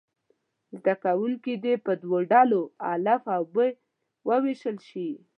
[0.79, 2.61] زده کوونکي دې په دوو ډلو
[2.93, 3.55] الف او ب
[4.29, 5.09] وویشل شي.